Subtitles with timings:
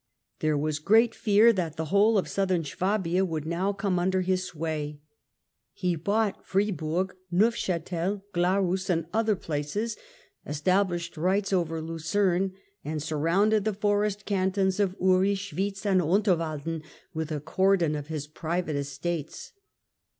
[0.39, 4.43] There was great fear that the whole of Southern Swabia would now come under his
[4.45, 4.99] sway:
[5.73, 9.95] he bought Friburg, Neufchatel, Glarus and other places,
[10.43, 12.53] established rights over Lucerne,
[12.83, 16.81] and sur rounded the Forest Cantons of Uri, Schwitz and Unter walden,
[17.13, 19.53] with a cordon of his private estates.